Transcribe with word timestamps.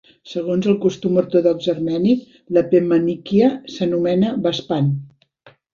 Segons 0.29 0.67
el 0.71 0.77
costum 0.85 1.19
ortodox 1.23 1.69
armeni, 1.75 2.15
l'"epimanikia" 2.55 3.53
s'anomena 3.77 4.37
"baspan". 4.49 4.95